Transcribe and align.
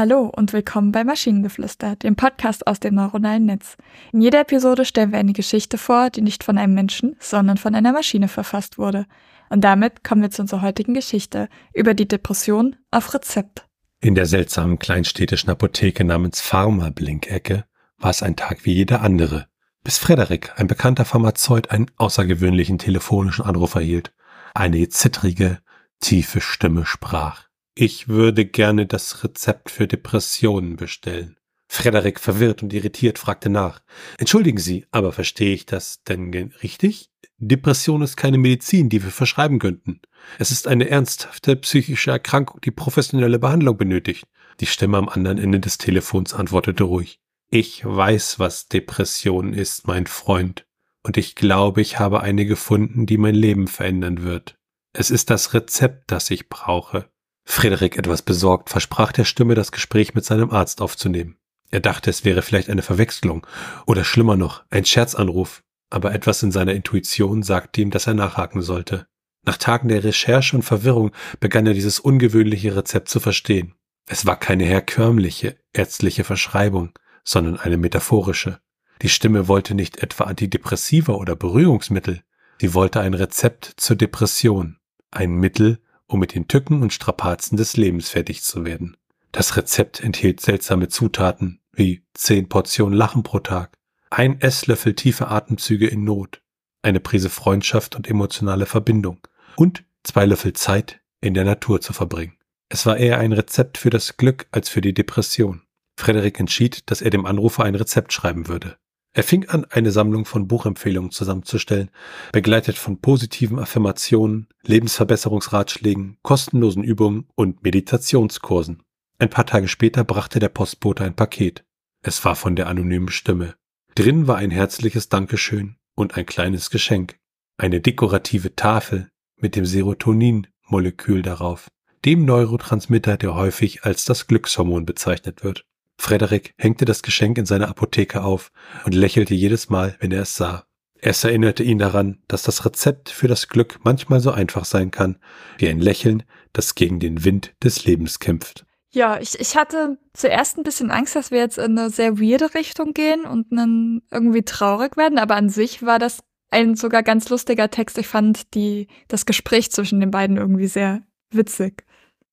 Hallo 0.00 0.30
und 0.32 0.52
willkommen 0.52 0.92
bei 0.92 1.02
Maschinengeflüster, 1.02 1.96
dem 1.96 2.14
Podcast 2.14 2.68
aus 2.68 2.78
dem 2.78 2.94
neuronalen 2.94 3.46
Netz. 3.46 3.76
In 4.12 4.20
jeder 4.20 4.42
Episode 4.42 4.84
stellen 4.84 5.10
wir 5.10 5.18
eine 5.18 5.32
Geschichte 5.32 5.76
vor, 5.76 6.08
die 6.10 6.20
nicht 6.20 6.44
von 6.44 6.56
einem 6.56 6.72
Menschen, 6.72 7.16
sondern 7.18 7.56
von 7.56 7.74
einer 7.74 7.90
Maschine 7.90 8.28
verfasst 8.28 8.78
wurde. 8.78 9.06
Und 9.50 9.62
damit 9.62 10.04
kommen 10.04 10.22
wir 10.22 10.30
zu 10.30 10.42
unserer 10.42 10.62
heutigen 10.62 10.94
Geschichte 10.94 11.48
über 11.74 11.94
die 11.94 12.06
Depression 12.06 12.76
auf 12.92 13.12
Rezept. 13.12 13.66
In 13.98 14.14
der 14.14 14.26
seltsamen 14.26 14.78
kleinstädtischen 14.78 15.50
Apotheke 15.50 16.04
namens 16.04 16.40
Pharma-Blinkecke 16.42 17.64
war 17.98 18.10
es 18.10 18.22
ein 18.22 18.36
Tag 18.36 18.64
wie 18.64 18.74
jeder 18.74 19.02
andere, 19.02 19.48
bis 19.82 19.98
Frederik, 19.98 20.52
ein 20.60 20.68
bekannter 20.68 21.06
Pharmazeut, 21.06 21.72
einen 21.72 21.90
außergewöhnlichen 21.96 22.78
telefonischen 22.78 23.44
Anruf 23.44 23.74
erhielt. 23.74 24.14
Eine 24.54 24.88
zittrige, 24.90 25.58
tiefe 25.98 26.40
Stimme 26.40 26.86
sprach. 26.86 27.47
Ich 27.80 28.08
würde 28.08 28.44
gerne 28.44 28.86
das 28.86 29.22
Rezept 29.22 29.70
für 29.70 29.86
Depressionen 29.86 30.74
bestellen. 30.74 31.36
Frederik, 31.68 32.18
verwirrt 32.18 32.60
und 32.60 32.72
irritiert, 32.72 33.20
fragte 33.20 33.50
nach. 33.50 33.82
Entschuldigen 34.18 34.58
Sie, 34.58 34.84
aber 34.90 35.12
verstehe 35.12 35.54
ich 35.54 35.64
das 35.64 36.02
denn 36.02 36.34
richtig? 36.60 37.08
Depression 37.36 38.02
ist 38.02 38.16
keine 38.16 38.36
Medizin, 38.36 38.88
die 38.88 39.04
wir 39.04 39.12
verschreiben 39.12 39.60
könnten. 39.60 40.00
Es 40.40 40.50
ist 40.50 40.66
eine 40.66 40.88
ernsthafte 40.88 41.54
psychische 41.54 42.10
Erkrankung, 42.10 42.60
die 42.62 42.72
professionelle 42.72 43.38
Behandlung 43.38 43.76
benötigt. 43.76 44.26
Die 44.58 44.66
Stimme 44.66 44.96
am 44.96 45.08
anderen 45.08 45.38
Ende 45.38 45.60
des 45.60 45.78
Telefons 45.78 46.34
antwortete 46.34 46.82
ruhig. 46.82 47.20
Ich 47.48 47.84
weiß, 47.84 48.40
was 48.40 48.66
Depression 48.66 49.52
ist, 49.54 49.86
mein 49.86 50.08
Freund, 50.08 50.66
und 51.04 51.16
ich 51.16 51.36
glaube, 51.36 51.80
ich 51.80 52.00
habe 52.00 52.22
eine 52.22 52.44
gefunden, 52.44 53.06
die 53.06 53.18
mein 53.18 53.36
Leben 53.36 53.68
verändern 53.68 54.24
wird. 54.24 54.58
Es 54.92 55.12
ist 55.12 55.30
das 55.30 55.54
Rezept, 55.54 56.10
das 56.10 56.28
ich 56.32 56.48
brauche. 56.48 57.08
Frederik, 57.50 57.96
etwas 57.96 58.20
besorgt, 58.22 58.68
versprach 58.68 59.10
der 59.10 59.24
Stimme, 59.24 59.54
das 59.54 59.72
Gespräch 59.72 60.14
mit 60.14 60.24
seinem 60.24 60.50
Arzt 60.50 60.82
aufzunehmen. 60.82 61.38
Er 61.70 61.80
dachte, 61.80 62.10
es 62.10 62.24
wäre 62.24 62.42
vielleicht 62.42 62.68
eine 62.68 62.82
Verwechslung 62.82 63.46
oder 63.86 64.04
schlimmer 64.04 64.36
noch, 64.36 64.64
ein 64.70 64.84
Scherzanruf, 64.84 65.64
aber 65.88 66.14
etwas 66.14 66.42
in 66.42 66.52
seiner 66.52 66.74
Intuition 66.74 67.42
sagte 67.42 67.80
ihm, 67.80 67.90
dass 67.90 68.06
er 68.06 68.14
nachhaken 68.14 68.60
sollte. 68.60 69.06
Nach 69.44 69.56
Tagen 69.56 69.88
der 69.88 70.04
Recherche 70.04 70.54
und 70.54 70.62
Verwirrung 70.62 71.10
begann 71.40 71.66
er 71.66 71.72
dieses 71.72 71.98
ungewöhnliche 71.98 72.76
Rezept 72.76 73.08
zu 73.08 73.18
verstehen. 73.18 73.74
Es 74.06 74.26
war 74.26 74.38
keine 74.38 74.64
herkömmliche 74.64 75.56
ärztliche 75.72 76.24
Verschreibung, 76.24 76.92
sondern 77.24 77.58
eine 77.58 77.78
metaphorische. 77.78 78.60
Die 79.00 79.08
Stimme 79.08 79.48
wollte 79.48 79.74
nicht 79.74 80.02
etwa 80.02 80.24
Antidepressiva 80.24 81.14
oder 81.14 81.34
Beruhigungsmittel, 81.34 82.22
sie 82.60 82.74
wollte 82.74 83.00
ein 83.00 83.14
Rezept 83.14 83.72
zur 83.78 83.96
Depression, 83.96 84.76
ein 85.10 85.32
Mittel, 85.32 85.80
um 86.08 86.18
mit 86.18 86.34
den 86.34 86.48
Tücken 86.48 86.82
und 86.82 86.92
Strapazen 86.92 87.56
des 87.56 87.76
Lebens 87.76 88.08
fertig 88.10 88.42
zu 88.42 88.64
werden. 88.64 88.96
Das 89.30 89.56
Rezept 89.56 90.00
enthielt 90.00 90.40
seltsame 90.40 90.88
Zutaten 90.88 91.60
wie 91.72 92.02
zehn 92.14 92.48
Portionen 92.48 92.96
Lachen 92.96 93.22
pro 93.22 93.38
Tag, 93.38 93.78
ein 94.10 94.40
Esslöffel 94.40 94.94
tiefe 94.94 95.28
Atemzüge 95.28 95.86
in 95.86 96.02
Not, 96.02 96.42
eine 96.82 96.98
Prise 96.98 97.30
Freundschaft 97.30 97.94
und 97.94 98.08
emotionale 98.08 98.66
Verbindung 98.66 99.20
und 99.54 99.84
zwei 100.02 100.26
Löffel 100.26 100.54
Zeit 100.54 101.00
in 101.20 101.34
der 101.34 101.44
Natur 101.44 101.80
zu 101.80 101.92
verbringen. 101.92 102.36
Es 102.68 102.86
war 102.86 102.96
eher 102.96 103.18
ein 103.18 103.32
Rezept 103.32 103.78
für 103.78 103.90
das 103.90 104.16
Glück 104.16 104.46
als 104.50 104.68
für 104.68 104.80
die 104.80 104.94
Depression. 104.94 105.62
Frederik 105.96 106.38
entschied, 106.38 106.90
dass 106.90 107.02
er 107.02 107.10
dem 107.10 107.26
Anrufer 107.26 107.64
ein 107.64 107.74
Rezept 107.74 108.12
schreiben 108.12 108.48
würde. 108.48 108.76
Er 109.12 109.22
fing 109.22 109.48
an, 109.48 109.64
eine 109.66 109.90
Sammlung 109.90 110.24
von 110.24 110.46
Buchempfehlungen 110.46 111.10
zusammenzustellen, 111.10 111.90
begleitet 112.32 112.76
von 112.76 113.00
positiven 113.00 113.58
Affirmationen, 113.58 114.48
Lebensverbesserungsratschlägen, 114.62 116.18
kostenlosen 116.22 116.84
Übungen 116.84 117.28
und 117.34 117.62
Meditationskursen. 117.62 118.82
Ein 119.18 119.30
paar 119.30 119.46
Tage 119.46 119.68
später 119.68 120.04
brachte 120.04 120.38
der 120.38 120.50
Postbote 120.50 121.04
ein 121.04 121.16
Paket. 121.16 121.64
Es 122.02 122.24
war 122.24 122.36
von 122.36 122.54
der 122.54 122.68
anonymen 122.68 123.08
Stimme. 123.08 123.56
Drin 123.94 124.28
war 124.28 124.36
ein 124.36 124.52
herzliches 124.52 125.08
Dankeschön 125.08 125.76
und 125.96 126.16
ein 126.16 126.26
kleines 126.26 126.70
Geschenk. 126.70 127.18
Eine 127.56 127.80
dekorative 127.80 128.54
Tafel 128.54 129.10
mit 129.36 129.56
dem 129.56 129.64
Serotonin-Molekül 129.64 131.22
darauf, 131.22 131.68
dem 132.04 132.24
Neurotransmitter, 132.24 133.16
der 133.16 133.34
häufig 133.34 133.82
als 133.84 134.04
das 134.04 134.28
Glückshormon 134.28 134.86
bezeichnet 134.86 135.42
wird. 135.42 135.64
Frederik 135.98 136.54
hängte 136.56 136.84
das 136.84 137.02
Geschenk 137.02 137.38
in 137.38 137.46
seiner 137.46 137.68
Apotheke 137.68 138.22
auf 138.22 138.52
und 138.84 138.94
lächelte 138.94 139.34
jedes 139.34 139.68
Mal, 139.68 139.96
wenn 140.00 140.12
er 140.12 140.22
es 140.22 140.36
sah. 140.36 140.64
Es 141.00 141.22
erinnerte 141.22 141.62
ihn 141.62 141.78
daran, 141.78 142.22
dass 142.26 142.42
das 142.42 142.64
Rezept 142.64 143.08
für 143.08 143.28
das 143.28 143.48
Glück 143.48 143.78
manchmal 143.84 144.20
so 144.20 144.30
einfach 144.30 144.64
sein 144.64 144.90
kann, 144.90 145.18
wie 145.58 145.68
ein 145.68 145.80
Lächeln, 145.80 146.24
das 146.52 146.74
gegen 146.74 146.98
den 146.98 147.24
Wind 147.24 147.54
des 147.62 147.84
Lebens 147.84 148.18
kämpft. 148.18 148.64
Ja, 148.90 149.20
ich, 149.20 149.38
ich 149.38 149.56
hatte 149.56 149.98
zuerst 150.14 150.56
ein 150.56 150.64
bisschen 150.64 150.90
Angst, 150.90 151.14
dass 151.14 151.30
wir 151.30 151.38
jetzt 151.38 151.58
in 151.58 151.78
eine 151.78 151.90
sehr 151.90 152.18
weirde 152.18 152.54
Richtung 152.54 152.94
gehen 152.94 153.26
und 153.26 153.46
dann 153.50 154.02
irgendwie 154.10 154.42
traurig 154.42 154.96
werden, 154.96 155.18
aber 155.18 155.36
an 155.36 155.50
sich 155.50 155.82
war 155.82 155.98
das 155.98 156.20
ein 156.50 156.74
sogar 156.74 157.02
ganz 157.02 157.28
lustiger 157.28 157.70
Text. 157.70 157.98
Ich 157.98 158.08
fand 158.08 158.54
die, 158.54 158.88
das 159.08 159.26
Gespräch 159.26 159.70
zwischen 159.70 160.00
den 160.00 160.10
beiden 160.10 160.38
irgendwie 160.38 160.66
sehr 160.66 161.02
witzig. 161.30 161.84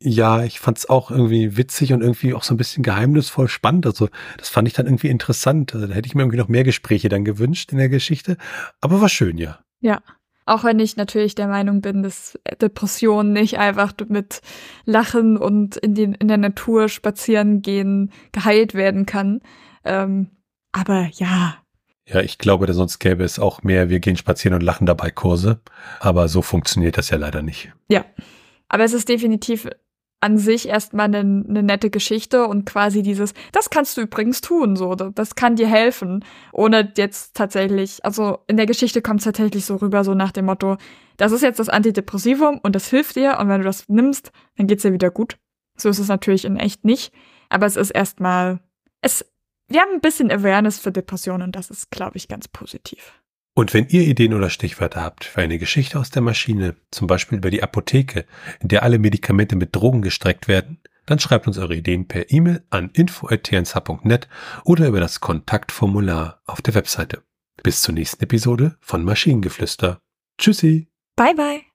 Ja, 0.02 0.44
ich 0.44 0.60
fand 0.60 0.78
es 0.78 0.90
auch 0.90 1.10
irgendwie 1.10 1.56
witzig 1.56 1.94
und 1.94 2.02
irgendwie 2.02 2.34
auch 2.34 2.44
so 2.44 2.54
ein 2.54 2.58
bisschen 2.58 2.84
geheimnisvoll 2.84 3.48
spannend. 3.48 3.86
Also 3.86 4.10
das 4.38 4.50
fand 4.50 4.68
ich 4.68 4.74
dann 4.74 4.88
irgendwie 4.88 5.08
interessant. 5.08 5.74
Also, 5.74 5.88
da 5.88 5.94
hätte 5.94 6.08
ich 6.08 6.16
mir 6.16 6.24
irgendwie 6.24 6.38
noch 6.38 6.50
mehr 6.50 6.64
Gespräche 6.64 7.08
dann 7.08 7.24
gewünscht 7.24 7.72
in 7.72 7.78
der 7.78 7.90
Geschichte. 7.90 8.38
Aber 8.82 9.02
war 9.02 9.10
schön, 9.10 9.38
ja. 9.38 9.60
Ja. 9.80 10.02
Auch 10.48 10.64
wenn 10.64 10.80
ich 10.80 10.96
natürlich 10.96 11.34
der 11.34 11.48
Meinung 11.48 11.82
bin, 11.82 12.04
dass 12.04 12.38
Depression 12.62 13.34
nicht 13.34 13.58
einfach 13.58 13.94
mit 14.10 14.42
Lachen 14.84 15.38
und 15.38 15.76
in, 15.78 15.96
den, 15.96 16.14
in 16.14 16.28
der 16.28 16.38
Natur 16.38 16.88
spazieren 16.88 17.64
gehen 17.64 18.12
geheilt 18.32 18.76
werden 18.76 19.08
kann. 19.08 19.42
Ähm, 19.84 20.30
aber 20.72 21.10
ja. 21.14 21.58
Ja, 22.08 22.22
ich 22.22 22.38
glaube, 22.38 22.72
sonst 22.74 23.00
gäbe 23.00 23.24
es 23.24 23.40
auch 23.40 23.64
mehr, 23.64 23.90
wir 23.90 24.00
gehen 24.00 24.18
spazieren 24.18 24.54
und 24.54 24.62
lachen 24.62 24.86
dabei 24.86 25.10
Kurse. 25.10 25.62
Aber 26.00 26.28
so 26.28 26.44
funktioniert 26.44 27.00
das 27.00 27.10
ja 27.10 27.18
leider 27.18 27.42
nicht. 27.42 27.72
Ja. 27.90 28.06
Aber 28.68 28.84
es 28.84 28.94
ist 28.94 29.10
definitiv 29.10 29.68
an 30.22 30.38
sich 30.38 30.68
erstmal 30.68 31.06
eine, 31.06 31.20
eine 31.20 31.64
nette 31.64 31.90
Geschichte 31.90 32.48
und 32.48 32.66
quasi 32.66 33.04
dieses, 33.04 33.34
das 33.52 33.70
kannst 33.70 33.98
du 33.98 34.02
übrigens 34.02 34.42
tun, 34.42 34.76
so, 34.76 34.96
das 34.96 35.36
kann 35.36 35.56
dir 35.56 35.68
helfen, 35.68 36.26
ohne 36.52 36.92
jetzt 36.98 37.36
tatsächlich, 37.36 38.04
also 38.04 38.40
in 38.48 38.58
der 38.58 38.66
Geschichte 38.66 39.02
kommt 39.02 39.20
es 39.20 39.26
tatsächlich 39.26 39.66
so 39.66 39.76
rüber, 39.76 40.04
so 40.04 40.14
nach 40.14 40.32
dem 40.32 40.46
Motto, 40.46 40.78
das 41.18 41.32
ist 41.32 41.42
jetzt 41.42 41.60
das 41.60 41.70
Antidepressivum 41.70 42.60
und 42.60 42.76
das 42.76 42.90
hilft 42.90 43.16
dir 43.16 43.38
und 43.40 43.50
wenn 43.50 43.60
du 43.60 43.66
das 43.66 43.88
nimmst, 43.88 44.32
dann 44.58 44.68
geht's 44.68 44.84
dir 44.84 44.94
wieder 44.94 45.12
gut. 45.12 45.38
So 45.78 45.90
ist 45.90 46.00
es 46.00 46.08
natürlich 46.08 46.46
in 46.46 46.58
echt 46.58 46.86
nicht, 46.86 47.14
aber 47.50 47.66
es 47.66 47.76
ist 47.76 47.92
erstmal, 47.92 48.60
es, 49.02 49.26
wir 49.68 49.82
haben 49.82 49.94
ein 49.94 50.02
bisschen 50.02 50.32
Awareness 50.32 50.80
für 50.80 50.92
Depressionen 50.92 51.44
und 51.44 51.56
das 51.56 51.70
ist, 51.70 51.92
glaube 51.92 52.18
ich, 52.18 52.28
ganz 52.28 52.48
positiv. 52.48 53.14
Und 53.58 53.74
wenn 53.74 53.88
ihr 53.88 54.02
Ideen 54.02 54.34
oder 54.34 54.50
Stichwörter 54.50 55.02
habt 55.02 55.24
für 55.24 55.42
eine 55.42 55.58
Geschichte 55.58 55.98
aus 55.98 56.10
der 56.10 56.22
Maschine, 56.22 56.76
zum 56.92 57.08
Beispiel 57.08 57.38
über 57.38 57.50
die 57.50 57.64
Apotheke, 57.64 58.26
in 58.60 58.68
der 58.68 58.84
alle 58.84 59.00
Medikamente 59.00 59.56
mit 59.56 59.74
Drogen 59.74 60.02
gestreckt 60.02 60.50
werden, 60.50 60.82
dann 61.06 61.20
schreibt 61.20 61.48
uns 61.48 61.58
eure 61.58 61.76
Ideen 61.76 62.08
per 62.08 62.32
E-Mail 62.32 62.64
an 62.70 62.90
info.tnsh.net 62.92 64.28
oder 64.66 64.88
über 64.88 65.00
das 65.00 65.22
Kontaktformular 65.22 66.42
auf 66.46 66.62
der 66.62 66.76
Webseite. 66.76 67.24
Bis 67.64 67.82
zur 67.82 67.94
nächsten 67.94 68.22
Episode 68.24 68.76
von 68.82 69.04
Maschinengeflüster. 69.06 70.02
Tschüssi. 70.38 70.90
Bye 71.16 71.36
bye. 71.36 71.75